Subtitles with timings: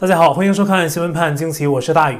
[0.00, 2.18] 大家好，欢迎收看新闻判惊奇，我是大宇。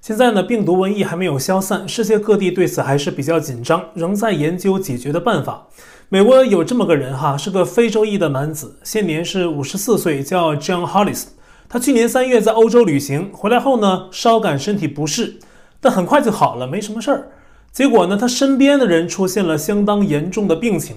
[0.00, 5.66] 现在呢，病毒瘟疫还没有消散，世界各地对此还是比较紧张，仍在研究解决的办法。
[6.08, 11.24] 美国有这么个人哈，是个非洲裔的男子，现年是五十四岁，叫 John Hollis。
[11.68, 15.36] 他去年三月在欧洲旅行回来后呢，稍感身体不适，
[15.82, 17.28] 但很快就好了，没什么事儿。
[17.70, 20.96] 结果呢，他身边的人出现了相当严重的病情，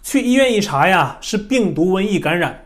[0.00, 2.65] 去医院一查呀，是病毒瘟疫感染。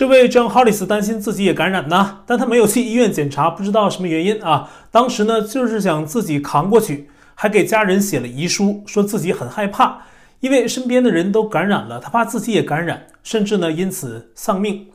[0.00, 4.70] 这位 John Hollis 担心自己也感染呢，但他没有去医院检查，不知道什么原因啊。
[4.90, 9.98] 当时呢，就是想自己扛过去，还给家人写了遗书，说自己很害怕，
[10.40, 14.86] 因为身边的人都感染了，他怕自己也感染，甚至呢因此丧命。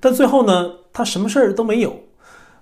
[0.00, 1.94] 但最后呢，他什么事儿都没有。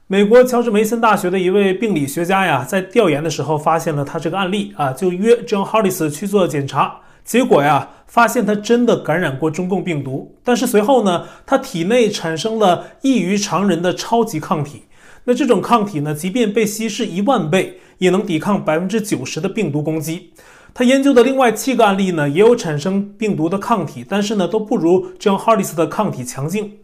[0.09, 7.03] 美国乔治梅森大学的一位病理学家呀，在调研的时候发现了他这个案例啊，就约 John Hollis 去做检查。
[7.25, 14.83] 结果呀，发现他真的感染过中共病毒，但是随后呢，他体内产生了异于常人的超级抗体。
[15.25, 20.33] 那这种抗体呢，即便被稀释一万倍，也能抵抗百分之九十的病毒攻击。
[20.75, 26.79] 他研究的另外七个案例呢，也有产生病毒的抗体，但是呢，都不如 John harris 的抗体强劲。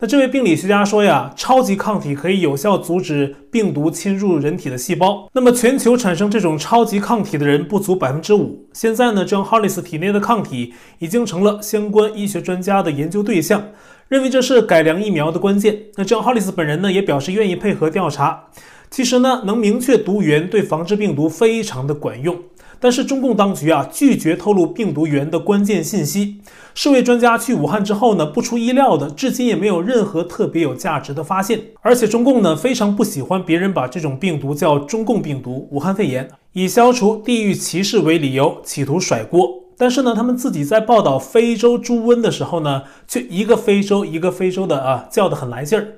[0.00, 5.28] 那这位病理学家说呀，超级抗体可以有效阻止病毒侵入人体的细胞。
[5.32, 8.66] 那么全球产生这种超级抗体的人不足百分之五。
[8.72, 13.68] 现在呢，John Hollis 体内的抗体已经成了相关医学专家的研究对象，
[14.08, 15.78] 认为这是改良疫苗的关键。
[15.94, 18.44] 那 John Hollis 本人呢，也表示愿意配合调查。
[18.90, 22.38] 其实呢，能明确毒源对防治病毒非常的管用。
[22.84, 26.42] 但是中共当局啊，拒绝透露病毒源的关键信息。
[26.74, 31.58] 世卫专家去武汉之后呢，不出意料的，至今也没有任何特别有价值的发现。
[31.80, 39.48] 而且中共呢，非常不喜欢别人把这种病毒叫中共病毒、武汉肺炎，以消除地域歧视为理由，企图甩锅。
[39.78, 45.94] 但是呢，他们自己在报道非洲猪瘟的时候呢，却一个非洲一个非洲的啊叫得很来劲儿。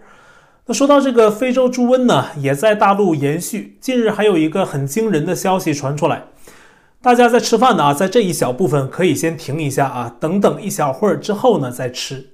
[0.67, 3.77] 那说到这个非洲猪瘟呢，也在大陆延续。
[3.81, 6.27] 近日还有一个很惊人的消息传出来。
[7.07, 12.31] 大家在吃饭呢啊，在这一小部分可以先停一下啊，等等一小会儿之后呢再吃。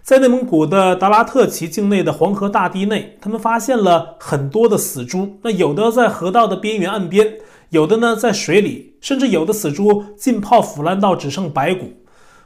[0.00, 5.40] 在内蒙古的达拉特旗境内的黄河大堤内，他们发现了很多的死猪。
[5.42, 7.34] 那有的在河道的边缘岸边，
[7.70, 11.94] 有的呢在水里，甚至有的死猪浸泡腐烂到只剩白骨。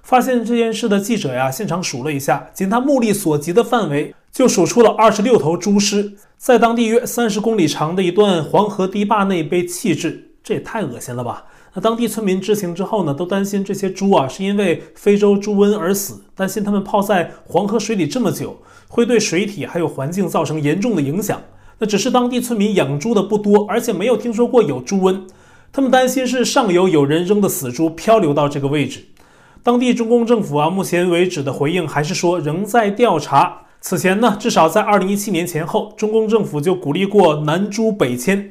[0.03, 10.29] 发现这件事的记者呀，现场数了一下，仅他目力所及的范围，就数出了二十六头猪尸，在当地约三十公里长的一段黄河堤坝内被弃置。
[10.43, 11.45] 这也太恶心了吧！
[11.73, 21.41] 那当地村民知情之后呢，都担心这些猪啊是因为非洲猪瘟而死，担心它们泡在黄河水里这么久，会对水体还有环境造成严重的影响。
[21.79, 25.23] 那只是当地村民养猪的不多，而且没有听说过有猪瘟，
[25.73, 29.05] 他们担心是上游有人扔的死猪漂流到这个位置。
[29.63, 33.63] 当地中共政府啊，目前为止的回应还是说仍在调查。
[33.81, 38.51] 此前呢，至少在二零一七年前后，中共政府就鼓励过南猪北迁。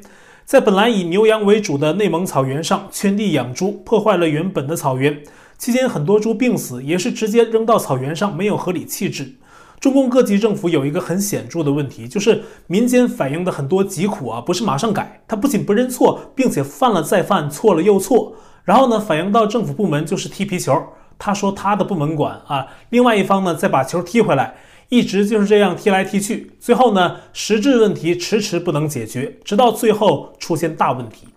[0.49, 5.21] 在本来以牛羊为主的内蒙草原上圈地养猪，破坏了原本的草原。
[5.59, 9.35] 期间很多猪病死，也是直接扔到草原上，没有合理弃置。
[9.79, 18.33] 中共各级政府有一个很显著的问题，就是民间反映的很多疾苦啊，不是马上改，他不仅不认错，并且犯了再犯，错了又错。
[18.63, 20.81] 然后呢，反映到政府部门就是踢皮球，
[21.19, 24.55] 他说他的部门管啊，另外一方呢再把球踢回来。
[24.89, 31.27] 一直就是这样踢来踢去，最后呢，实质问题迟迟不能解决，直到最后出现大问题。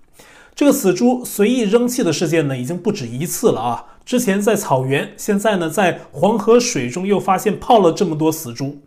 [0.55, 3.85] 这个死猪随意扔弃的事件呢，已经不止一次了啊！
[4.05, 8.79] 之前在草原，现在呢，在黄河水中又发现泡了这么多死猪，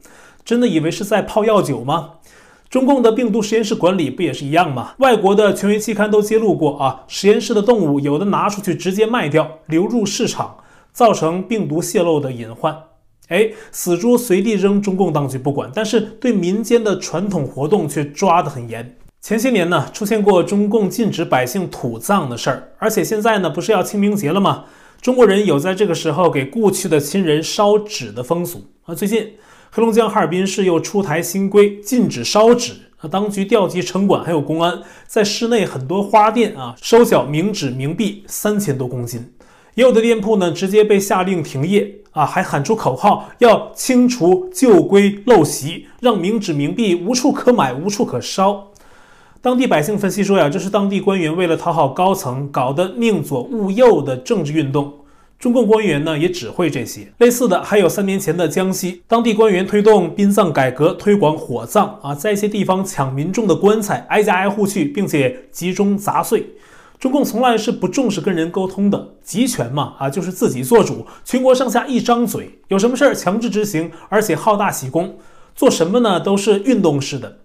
[0.43, 2.11] 真的以为是在泡药酒吗？
[2.67, 4.95] 中共的病毒实验室管理不也是一样吗？
[4.97, 10.57] 外国的权威期刊都揭露过啊，实验室的动物有的拿出去直接卖掉，流入市场，
[10.91, 12.75] 造成病毒泄露的隐患。
[13.29, 18.95] 哎，死猪随地扔，中共当局不管，但是对民间的传统活动却抓得很严。
[19.21, 24.65] 前些年呢，出现过中共禁止百姓土葬的事儿，而且现在呢，不是要清明节了吗？
[25.01, 28.93] 中国人有在这个时候给故去的亲人烧纸的风俗啊。
[28.93, 29.33] 最近，
[29.71, 33.07] 黑龙江哈尔滨市又出台新规，禁止烧纸啊。
[33.07, 39.31] 当局调集城管还有公安，在市内很多花店啊，收缴冥纸冥币三千多公斤。
[39.75, 48.71] 也有的店铺呢，直接被下令停业啊，还喊出口号要清除旧规陋习，让冥纸冥币无处可买，无处可烧。
[49.41, 54.91] 当地百姓分析说呀，这是当地官员为了讨好高层搞的宁左勿右的政治运动。
[55.37, 57.11] 中共官员呢也只会这些。
[57.17, 66.47] 类似的还有三年前的江西，当地官员推动殡葬改革，推广火葬啊，在一些地方抢民众的棺材，挨家挨户去，并且集中砸碎。
[66.99, 75.17] 中共从来是不重视跟人沟通的，集权嘛，啊，就是自己做主，全国上下一张嘴，有什么事儿强制执行，而且好大喜功。
[75.53, 76.19] 做什么呢？
[76.19, 77.37] 都是运动式的。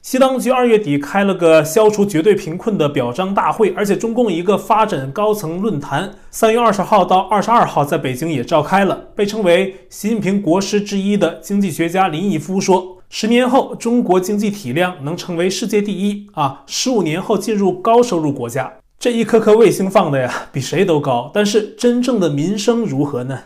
[0.00, 8.94] 西当局二月底开了个消除绝对贫困的表彰大会，而且中共一个发展高层论坛，三月二十号到二十二号在北京也召开了。
[9.16, 18.72] 被称为习近平国师之一的经济学家林毅夫说，十年后中国经济体量能成为世界第一啊，十五年后进入高收入国家。
[19.00, 21.30] 这一颗颗卫星放的呀， 比谁都高。
[21.32, 23.38] 但是真正的民生如何呢？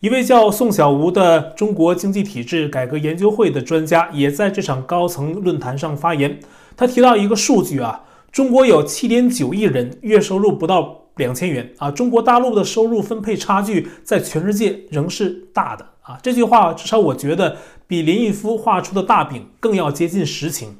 [0.00, 6.38] 一位叫宋小吴的中国经济体制改革研究会的专家也在这场高层论坛上发言。
[6.76, 16.18] 他提到一个数据啊，中国有七点九亿人月收入不到两千元啊，中国大陆的收入分配差距在全世界仍是大的啊。
[16.22, 17.56] 这句话至少我觉得
[17.86, 20.76] 比林毅夫画出的大饼更要接近实情。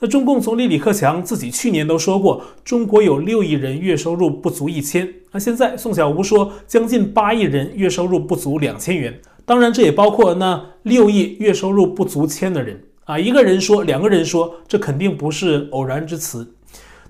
[0.00, 5.08] 那中共总理李克强自己去年都说过，中国有六亿人月收入不足一千。
[5.32, 9.20] 那现在宋小吴说，将近八亿人月收入不足两千元。
[9.44, 13.18] 当然，这也包括那六亿月收入不足千的人啊。
[13.18, 16.46] 一个人说，两个人说，这肯定不是偶然之词。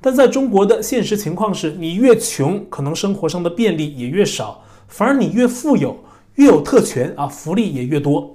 [0.00, 5.98] 但在中国的现实情况是，你越穷，可能生活上的便利也越少；反而你越富有，
[6.36, 8.34] 越有特权啊，福利也越多。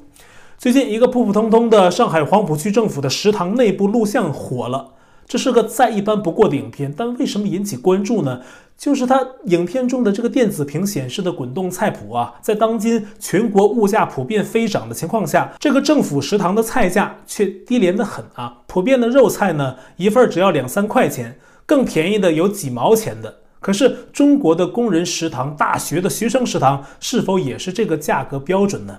[0.63, 4.91] 最近，一个普普通通的上海黄浦区政府的食堂内部录像火了。
[5.27, 8.39] 这是个再一般不过的影片，但为什么引起关注呢？
[8.77, 18.59] 就是它影片中的这个电子屏显示的滚动菜谱啊，在当今全国物价普遍飞涨的情况下，这个政府食堂的菜价却低廉得很啊！
[18.65, 23.39] 普遍的肉菜呢，一份只要两三块钱，更便宜的有几毛钱的。
[23.59, 28.97] 可是中国的工人食堂、大学的学生食堂是否也是这个价格标准呢？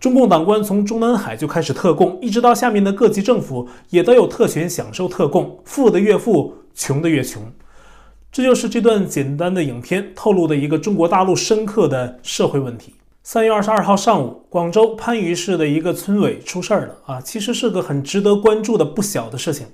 [0.00, 7.42] 中共党官从中南海就开始特供，一直到下面的各级政府也都有特权享受特供，富的越富，穷的越穷。
[8.30, 12.94] 这就是这段简单的影片透露的一个中国大陆深刻的社会问题。
[13.24, 19.66] 三月二十二号上午，广州番禺市的一个村委出事儿了啊，其实是个很值得关注的不小的事情。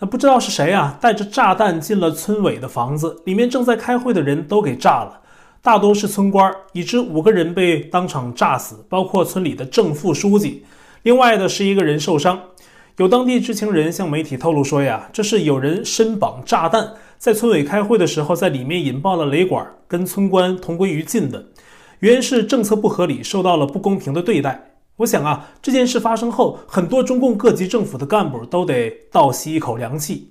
[0.00, 5.20] 那不知道是谁啊，带着炸弹进了村委的房子，里面正在开会的人都给炸了。
[5.64, 10.64] 大多是村官，已知五个人被当场炸死，包括村里的正副书记。
[11.04, 12.40] 另外的十一个人受伤。
[12.96, 21.46] 有当地知情人向媒体透露说呀，这是有人身绑炸弹，在村委开会的时候，在里面引爆了雷管，跟村官同归于尽的。
[22.00, 24.72] 原因是政策不合理，受到了不公平的对待。
[24.96, 30.28] 我想啊，这件事发生后，很多中共各级政府的干部都得倒吸一口凉气。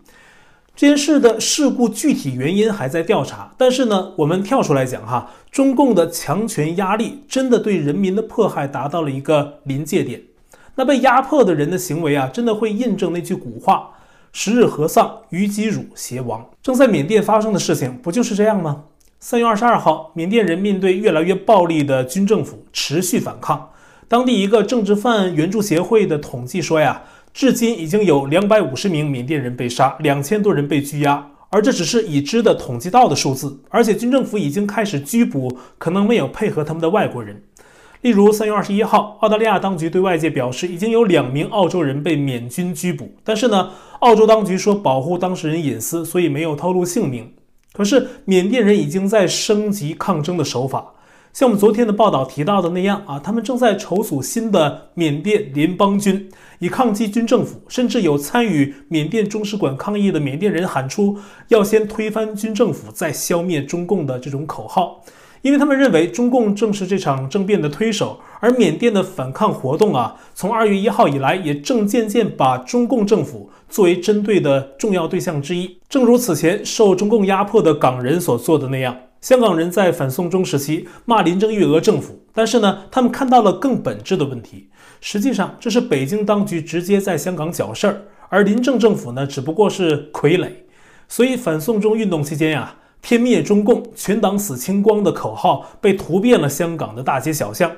[0.74, 10.22] 这件事的事故具体原因还在调查，但是呢，我们跳出来讲哈，中共的强权压力真的对人民的迫害达到了一个临界点。
[10.76, 13.92] 那被压迫的人的行为啊，真的会印证那句古话
[14.32, 18.86] ：“十日和丧，于己辱，邪亡。”正在缅甸发生的事情不就是这样吗？
[19.20, 23.70] 三月二十二号，缅甸人面对越来越暴力的军政府，持续反抗。
[24.08, 27.04] 当地一个政治犯援助协会的统计说呀。
[27.34, 33.62] 至今已经有两百五十名缅甸人被杀，两千多人被拘押，而这只是已知的统计到的数字。
[33.70, 37.42] 而且军政府已经开始拘捕可能没有配合他们的外国人。
[38.02, 43.70] 例如，三月二十一号，澳大利亚当局对外界表示，已经有两名澳洲人被缅军拘捕，但是呢，
[44.00, 47.32] 澳洲当局说保护当事人隐私，所以没有透露姓名。
[47.74, 50.94] 可是，缅甸人已经在升级抗争的手法。
[51.34, 56.30] 像我们昨天的报道提到的那样啊，他们正在筹组新的缅甸联邦军，
[56.60, 57.62] 以抗击军政府。
[57.70, 65.02] 甚至有参与缅甸中使馆抗议的缅甸人喊出“要先推翻军政府，再消灭中共”的这种口号，
[65.42, 68.20] 因为他们认为中共正是这场政变的推手。
[68.42, 75.78] 而缅甸的反抗活动啊，从二月一号以来，也正渐渐把中共政府作为针对的重要对象之一。
[75.88, 78.98] 正如此前受中共压迫的港人所做的那样。
[79.22, 84.68] 香港人在反送中时期骂林郑月娥政府，但是呢，他们看到了更本质的问题。
[85.00, 90.50] 实际上，这是北京当局直接在香港搅事儿，而林郑政府呢，只不过是傀儡。
[91.08, 97.72] 所以，反送中运动期间呀，天灭中共，全党死清光的口号被涂遍了香港的大街小巷。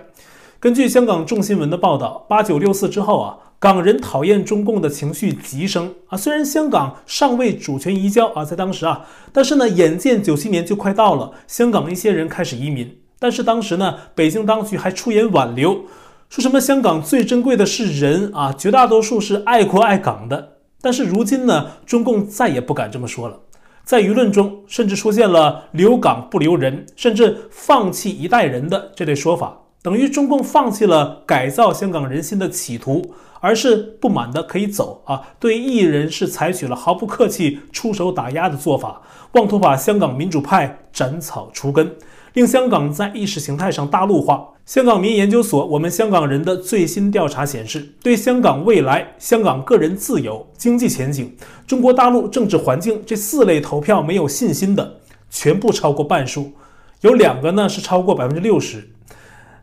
[0.61, 3.37] 根据香港众新闻的报道，八九六四之后啊。
[3.63, 6.17] 港人讨厌中共的情绪急升啊！
[6.17, 12.97] 虽然香港尚未主权移交啊，在当时啊，但是呢，眼见九七年就快到了，香港一些人开始移民。
[13.19, 15.85] 但是当时呢，北京当局还出言挽留，
[16.27, 20.57] 说什么香港最珍贵的是人啊，绝大多数是爱国爱港的。
[20.81, 23.39] 但是如今呢，中共再也不敢这么说了，
[23.85, 29.59] 在舆论中甚至出现了留港不留人，甚至放弃一代人的这类说法。
[29.83, 35.21] 等于中共放弃了改造香港人心的企图，而是不满的可以走啊！
[35.41, 39.01] 对异人士采取了毫不客气、出手打压的做法，
[39.33, 41.93] 妄图把香港民主派斩草除根。
[42.31, 44.47] 令香港在意识形态上大陆化。
[44.65, 51.35] 香港民意研究所，我们香港人的最新调查显示，对香港未来、香港个人自由、经济前景、
[51.67, 54.99] 中国大陆政治环境这四类投票没有信心的，
[55.29, 56.53] 全部超过半数，
[57.01, 58.89] 有两个呢是超过百分之六十。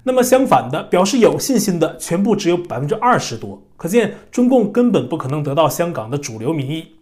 [0.02, 3.62] 那么相反的，表示有信心的，全部只有百分之二十多。
[3.76, 6.92] 可见中共根本不可能得到香港的主流民意。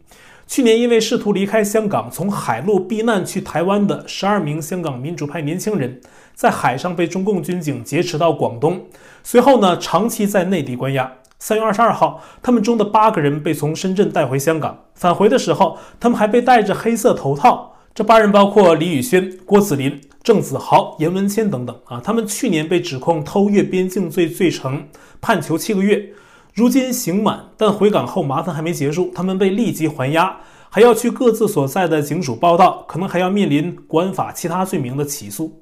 [0.47, 6.00] 去年因为试图离开香港，从海路避难去台湾的十二名香港民主派年轻人，
[6.35, 8.87] 在海上被中共军警劫持到广东，
[9.23, 11.12] 随后呢，长期在内地关押。
[11.38, 14.76] 三月二十二号，他们中的八个人被从深圳带回香港。
[14.95, 17.75] 返回的时候，他们还被戴着黑色头套。
[17.99, 22.00] 这八人包括李宇轩、郭子林、郑子豪、严文谦等等啊。
[22.00, 24.87] 他们去年被指控偷越边境罪罪成，
[25.21, 26.11] 判囚七个月，
[26.55, 30.37] 如今刑满，但回港后麻烦还没结束，他们被立即还押，
[30.71, 35.61] 还要去各自所在的警署报到，可能还要面临国安法其他罪名的起诉。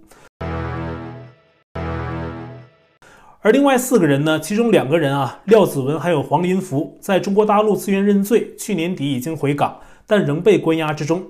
[3.40, 11.22] 而另外四个人呢，其中两个人啊，廖子文还有黄林福，在中国大陆自愿认罪，去年底已经回港，但仍被关押之中。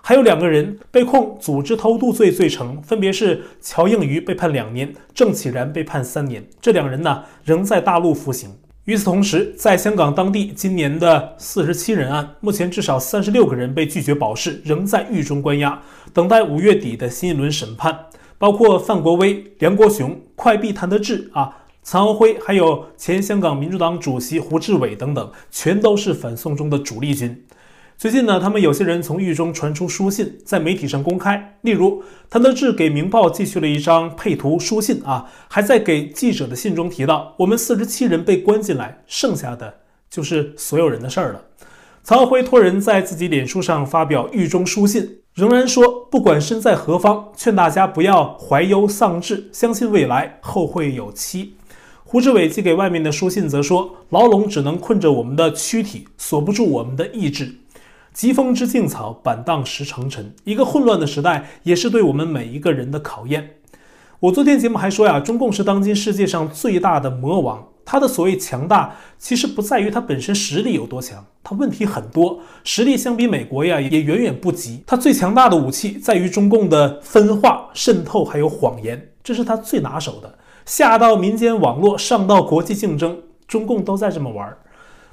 [0.00, 6.48] 还有两个人被控组织偷渡罪罪成，分别是乔应瑜被判两年，郑启然被判三年。
[6.60, 8.50] 这两人呢，仍在大陆服刑。
[8.84, 15.82] 与此同时，在香港当地，今年的四十七人案，目前至少三十六个人被拒绝保释，仍在狱中关押，
[16.14, 18.06] 等待五月底的新一轮审判。
[18.38, 27.44] 包括范国威、梁国雄、快币谭德志啊、曹安徽，还有前香港民主党主席胡志伟等等，全都是反送中的主力军。
[27.98, 31.58] 最近呢，他们有些人从狱中传出书信，在媒体上公开。
[31.62, 39.78] 例如，谭德志给《明报》寄去了一张配图书信啊，还在给记者的信中提到：“我们四十七人被关进来，剩下的
[40.08, 41.42] 就是所有人的事儿了。”
[42.04, 51.54] 曹辉托人在自己脸书上发表狱中书信，仍然说：“不管身在何方，劝大家不要怀忧丧志，相信未来，后会有期。”
[52.06, 57.56] 胡志伟寄给外面的书信则说：“牢笼只能困着我们的躯体，锁不住我们的意志。”
[58.18, 60.34] 疾风知劲草，板荡识诚尘。
[60.42, 63.50] 一个混乱的时代，也是对我们每一个人的考验。
[64.18, 67.64] 我昨天节目还说呀，中共是当今世界上最大的魔王。
[67.84, 74.82] 他的所谓强大，其实不在于他本身实力有多强，他问题很多，实力相比美国呀也远远不及。
[74.84, 80.36] 他最强大的武器在于中共的分化、渗透还有谎言，这是他最拿手的。
[80.66, 84.52] 下到民间网络，上到国际竞争，中共都在这么玩。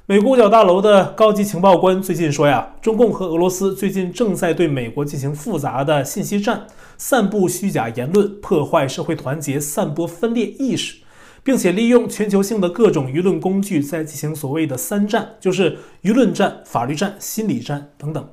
[0.08, 6.64] 美国五角大楼的高级情报官最近说呀，中共和俄罗斯最近正在对美国进行复杂的信息战，
[6.96, 10.98] 散布虚假言论，破坏社会团结，散播分裂意识，
[11.42, 18.28] 并且利用全球性的各种舆论工具在进行所谓的三战，就是舆论战、法律战、心理战等等。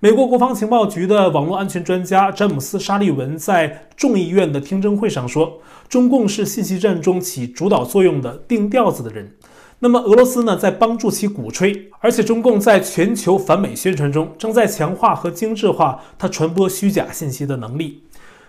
[0.00, 9.36] 美国国防情报局的网络安全专家詹姆斯·沙利文在众议院的听证会上说，中共是信息战中起主导作用的定调子的人。
[9.84, 18.00] 那么俄罗斯呢，在帮助其鼓吹，而且中共在全球反美宣传中，正在强化和精致化它传播虚假信息的能力。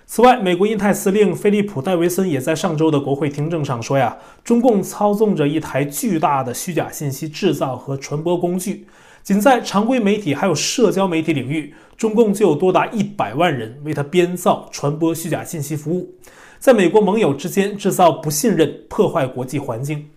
[0.06, 8.86] 此外，美国印太司令菲利普·戴维森也在上周的国会听证上说呀，中共操纵着一台巨大的虚假信息制造和传播工具，
[9.24, 16.14] 仅在常规媒体还有社交媒体领域，中共就有多达一百万人为它编造、传播虚假信息服务，
[16.60, 20.08] 在美国盟友之间制造不信任，破坏国际环境。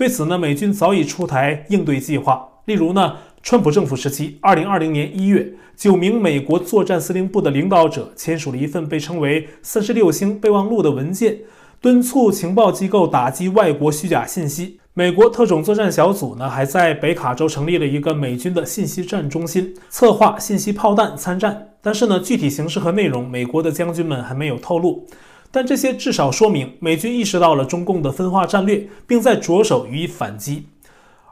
[0.00, 2.48] 对此呢，美军早已出台应对计划。
[2.64, 11.40] 例如呢，川普政府时期，二零二零年一月，九名美国作战司令部的领导者签署了一份被称为“三十六星备忘录”的文件，
[11.82, 14.80] 敦促情报机构打击外国虚假信息。
[14.94, 21.72] 美国特种作战小组呢，还在北卡州成立了一个美军的信息战中心，策划信息炮弹参战。
[21.82, 25.06] 但是呢，具体形式和内容，美国的将军们还没有透露。
[25.52, 30.66] 但这些至少说明美军意识到了中共的分化战略，并在着手予以反击。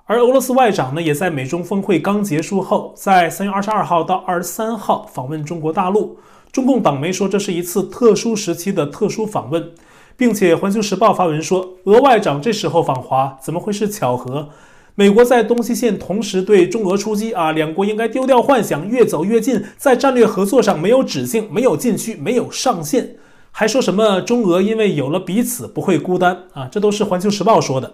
[0.06, 6.18] 而俄罗斯外长呢，也在美中峰会刚结束后，在三月二十二号到二十三号访问中国大陆。
[6.50, 9.70] 中共党媒说这是一次特殊时期的特殊访问，
[10.16, 14.48] 并且《环球时报》发文说，俄外长这时候访华怎么会是巧合？
[14.94, 23.16] 美国在东西线同时对中俄出击啊，两国应该丢掉幻想，越走越近，在战略合作上没有止境，没有禁区，没有上限。
[23.58, 26.68] 还说什么中俄因为有了彼此不会孤单啊？
[26.70, 27.92] 这都是《环球时报》说的。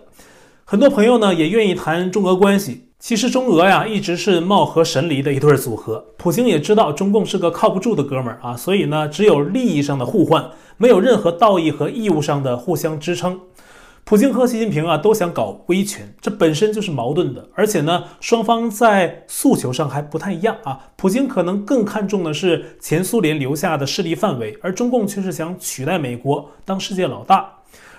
[0.66, 2.88] 很多朋友呢也愿意谈中俄关系。
[2.98, 6.04] 其实中俄呀一直是貌合神离的一对组合。
[6.18, 13.40] 普京也知道中共是个靠不住的哥们儿啊，所以呢只有利益上的互换，没有任何道义和义务上的互相支撑。
[14.06, 17.48] 普京和习近平啊都想搞威权，这本身就是矛盾的。
[17.54, 20.78] 而且呢，双方在诉求上还不太一样啊。
[20.94, 27.50] 普京可能更看重的是前苏联留下的势力范围，而中共却是想取代美国当世界老大。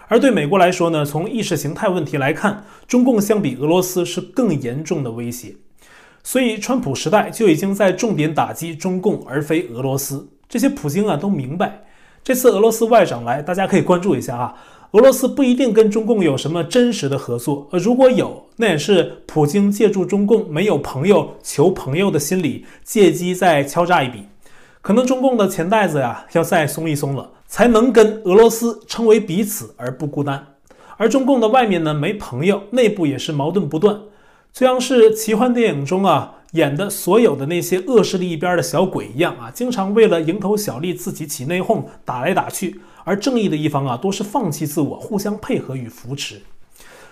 [0.08, 5.56] 而对美国来说呢，从意识形态问题来看，中共相比俄罗斯是更严重的威胁。
[6.24, 10.30] 所以，川普时代就已经在重点打击中共，而非俄罗斯。
[10.48, 11.82] 这些普京啊都明白。
[12.24, 14.56] 这次俄罗斯外长来，大家可以关注一下啊。
[14.96, 24.24] 俄罗斯不一定跟中共有什么真实的合作，呃，如果有，那也是普京借助中共没有朋友求朋友的心理，借机再敲诈一笔。
[24.80, 30.42] 可能中共的钱袋子呀要再松一松了，才能跟俄罗斯成为彼此而不孤单。
[30.96, 34.00] 而中共的外面呢没朋友，内部也是矛盾不断。
[34.54, 46.42] 就像是奇幻电影中啊演的所有的那些恶势力一边的小鬼一样啊，经常为了蝇头小利自己起内讧，打来打去；而正义的一方啊，多是放弃自我，互相配合与扶持。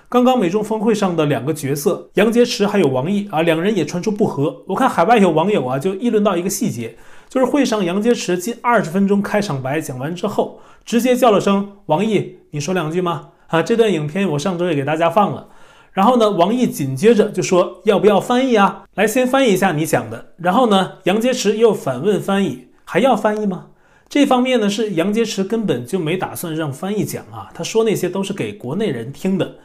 [0.10, 4.64] 刚刚美中峰会上的两个角色杨洁篪还有王毅啊，两人也传出不和。
[4.68, 6.96] 我看海外有网友啊就议论到一个细节，
[7.30, 13.30] 就是会上杨洁篪近二十分钟开场白讲完之后，直接叫了声王毅，你说两句吗？
[13.48, 15.48] 啊，这段影片我上周也给大家放了。
[15.92, 18.84] 然后呢，王毅紧接着就说：“要不要翻译啊？
[18.96, 23.68] 来，先翻译一下你讲的。”然后呢，杨洁篪又反问翻译：“还要翻译吗？”
[24.10, 29.56] 这方面呢，是杨洁篪根本就没打算让翻译讲啊，他说那些都是给国内人听的。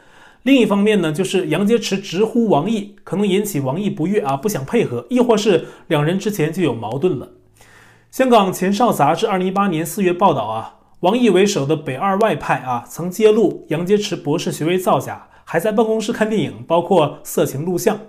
[0.43, 7.29] 另一方面呢，就是杨洁篪直呼王毅，可能引起王毅不悦啊，不想配合，亦或是两人之前就有矛盾了。
[8.09, 15.27] 香港前哨杂志二零一八年四月报道啊，王毅为首的北二外派啊，曾揭露杨洁篪博士学位造假。
[15.51, 17.99] 还在办公室看电影，包括色情录像。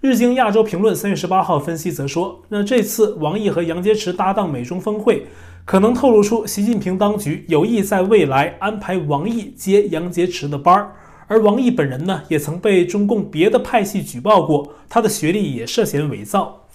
[0.00, 5.28] 日经亚洲评论三月十八号分析则说，那这次王毅和杨洁篪搭档美中峰会，
[5.64, 10.92] 可能透露出习近平当局有意在未来安排王毅接杨洁篪的班儿。
[11.28, 16.66] 而王毅本人呢，也曾被中共别的派系举报过，他的学历也涉嫌伪造。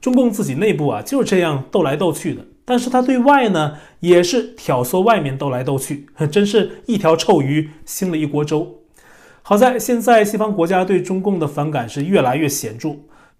[0.00, 2.46] 中共自己内部啊，就是这样斗来斗去的。
[2.64, 8.76] 但是他对外呢，也是挑唆外面斗来斗去， 真是一条臭鱼腥了一锅粥。
[9.42, 12.96] 好在现在西方国家对中共的反感是越来越显著，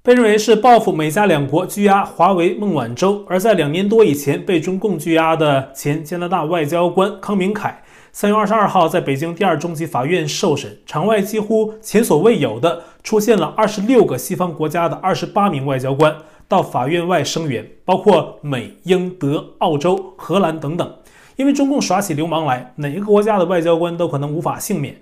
[0.06, 3.24] 被认为是报复美加两国拘押华为孟晚舟。
[3.26, 16.14] 而在两年多以前被中共拘押的前加拿大外交官康明凯，三月二十二号在北京第二中级法院受审，场外几乎前所未有的出现了二十六个西方国家的二十八名外交官
[16.46, 20.94] 到法院外声援，包括美、英、德、澳洲、荷兰等等。
[21.34, 24.94] 因为中共耍起流氓来，哪个国家的外交官都可能无法幸免。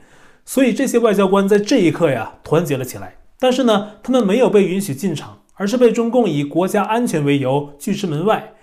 [0.47, 8.55] 所以这些外交官在这一刻呀团结了起来，但是呢，他们没有被允许进场，而是被中共以国家安全为由拒之门外。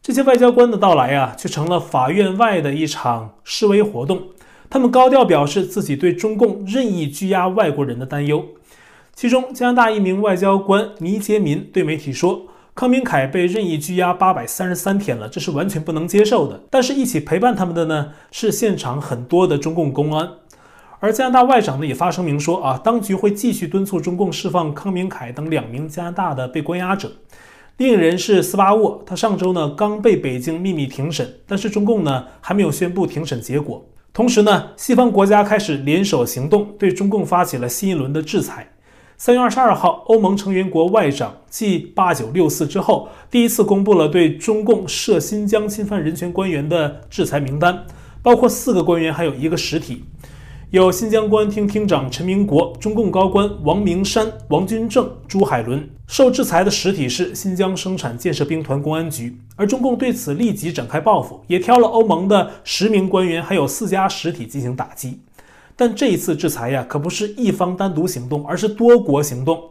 [0.00, 4.22] 这些外交官的到来啊，却成了法院外的一场示威活动。
[4.68, 8.44] 他们高调表示自己对中共任意拘押外国人的担忧。
[9.14, 20.28] 其中，加拿大一名外交官倪杰民对媒体说：“康明凯被任意拘押八百三十三天了，这是完全不能接受的。”但是，一起陪伴他们的呢，是现场很多的中共公安。
[21.02, 27.10] 而加拿大外长呢也发声明说啊，当局会继续敦促中共释放康明凯等两名加拿大的被关押者。
[27.78, 33.84] 另一人是斯巴沃，他上周呢刚被北京秘密庭审，但是中共呢还没有宣布庭审结果。
[34.12, 38.68] 同时呢，西方国家开始联手行动，对中共发起了新一轮的制裁。
[39.16, 47.84] 三月二十二号，欧盟成员国外长继八九六四之后，第一次公布了对中共涉新疆侵犯人权官员的制裁名单，
[48.22, 50.04] 包括四个官员，还有一个实体。
[50.72, 55.86] 有新疆公安厅厅长陈明国、中共高官王明山、王军正、朱海伦。
[56.06, 65.20] 受制裁的实体是新疆生产建设兵团公安局，而中共对此立即展开报复，也挑了欧盟的十名官员，还有四家实体进行打击。
[65.76, 69.62] 但这一次制裁呀，可不是一方单独行动，而是多国行动。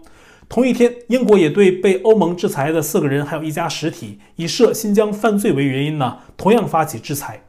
[0.47, 7.41] 同一天，英国也对被欧盟制裁的四个人，还有一家实体，以涉新疆犯罪为原因呢，同样发起制裁。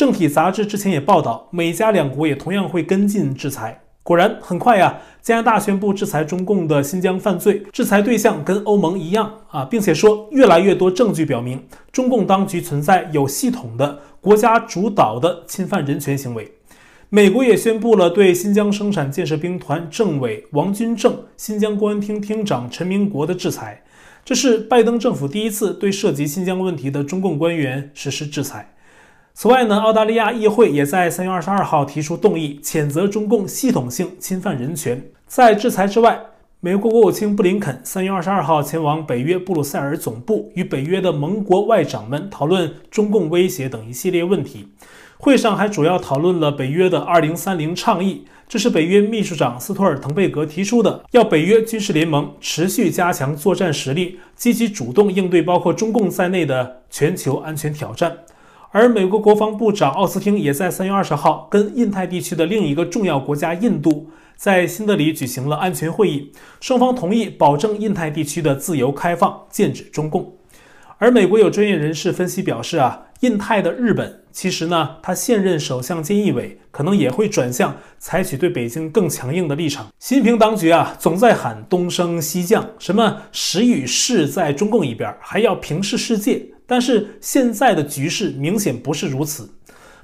[0.00, 3.82] 政体杂志之前也报道，美加两国也同样会跟进制裁。
[4.02, 16.50] 果然，很快呀，加拿大宣布制裁中共的新疆犯罪，制裁对象跟欧盟一样啊，并且说越来越多证据表明，中共当局存在有系统的国家主导的侵犯人权行为。
[17.10, 23.82] 美国也宣布了对新疆生产建设兵团政委王军正、新疆公安厅厅长陈明国的制裁，
[24.24, 28.72] 这是拜登政府第一次对涉及新疆问题的中共官员实施制裁。
[29.32, 35.02] 此外呢，澳大利亚议会也在三月二十二号提出动议，谴责中共系统性侵犯人权。
[35.26, 36.20] 在制裁之外，
[36.60, 44.68] 美国国务卿布林肯三月二十二号前往北约布鲁塞尔总部，与北约的盟国外长们讨论中共威胁等一系列问题。
[45.16, 58.18] 会上还主要讨论了北约的2030倡议，这是北约秘书长斯托尔滕贝格提出的，要北约军事联盟持续加强作战实力，积极主动应对包括中共在内的全球安全挑战。
[58.72, 66.30] 而美国国防部长奥斯汀也在3月20号跟印太地区的另一个重要国家印度在新德里举行了安全会议，
[66.60, 70.36] 双方同意保证印太地区的自由开放，剑指中共。
[70.98, 79.88] 而美国有专业人士分析表示啊，印太的日本其实呢，他现任首相菅义伟可能也会转向采取对北京更强硬的立场。
[79.98, 86.46] 习近平当局啊，总在喊东升西降，什么时与势在中共一边，还要平视世界。
[86.70, 89.50] 但是现在的局势明显不是如此。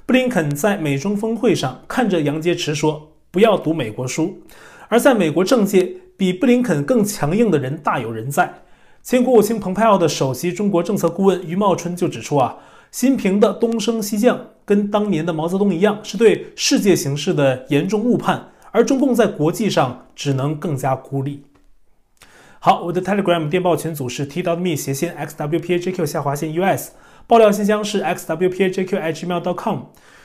[0.05, 4.37] 布林肯在美中峰会上看着杨洁篪说：“不要读美国书。”
[4.89, 8.53] 而在美国政界，比布林肯更强硬的人大有人在。
[9.01, 12.57] 前国务卿蓬佩奥的首席中国政策顾问余茂春就指出啊，
[12.91, 21.43] 习近平的东升西降跟当年的毛泽东一样，是对世界形势的严重误判，而中共在国际上只能更加孤立。
[22.59, 26.91] 好，我的 Telegram 电报群组是 t.me 斜线 xwpajq 下划线 us，
[27.27, 29.79] 爆料信箱是 xwpajq@gmail.com，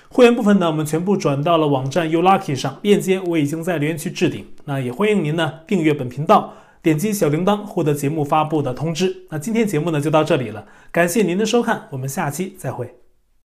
[0.09, 4.47] 会员部分呢，我们全部转到了网站 u lucky 上，链接我已经在留言区置顶。
[4.65, 6.55] 那也欢迎您呢订阅本频道。
[6.83, 9.25] 点击小铃铛获得节目发布的通知。
[9.31, 13.02] 那今天节目呢就到这里了，感谢您的收看，我们下期再会。